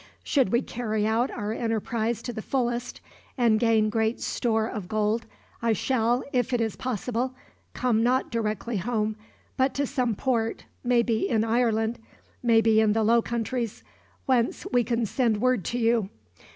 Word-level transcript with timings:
"Should 0.23 0.51
we 0.51 0.63
carry 0.63 1.05
out 1.05 1.29
our 1.29 1.53
enterprise 1.53 2.23
to 2.23 2.33
the 2.33 2.41
fullest, 2.41 3.01
and 3.37 3.59
gain 3.59 3.91
great 3.91 4.19
store 4.19 4.65
of 4.67 4.87
gold, 4.87 5.27
I 5.61 5.73
shall, 5.73 6.23
if 6.33 6.53
it 6.53 6.59
is 6.59 6.75
possible, 6.75 7.35
come 7.75 8.01
not 8.01 8.31
directly 8.31 8.77
home, 8.77 9.15
but 9.57 9.75
to 9.75 9.85
some 9.85 10.15
port 10.15 10.65
maybe 10.83 11.29
in 11.29 11.43
Ireland, 11.43 11.99
maybe 12.41 12.81
in 12.81 12.93
the 12.93 13.03
Low 13.03 13.21
Countries 13.21 13.83
whence 14.25 14.65
we 14.73 14.83
can 14.83 15.05
send 15.05 15.37
word 15.37 15.63
to 15.65 15.77
you. 15.77 16.09